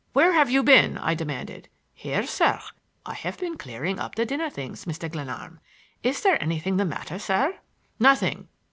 [0.13, 1.69] "Where have you been?" I demanded.
[1.93, 2.59] "Here, sir;
[3.05, 5.11] I have been clearing up the dinner things, Mr.
[5.11, 5.59] Glenarm.
[6.01, 7.59] Is there anything the matter, sir?"
[7.99, 8.47] "Nothing."